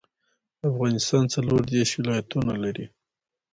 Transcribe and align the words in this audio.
افغانستان 0.69 1.23
څلوردیش 1.33 1.89
ولایتونه 1.99 2.53
لري. 2.63 2.85